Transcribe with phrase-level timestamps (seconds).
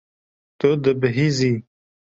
[0.59, 1.53] Tu dibihîzî.